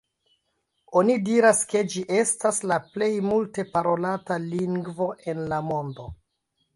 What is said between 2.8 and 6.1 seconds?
plej multe parolata lingvo en la mondo.